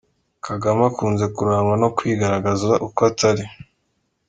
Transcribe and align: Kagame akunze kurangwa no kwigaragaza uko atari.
Kagame 0.45 0.81
akunze 0.89 1.25
kurangwa 1.35 1.75
no 1.81 1.89
kwigaragaza 1.97 2.71
uko 2.85 2.99
atari. 3.09 3.43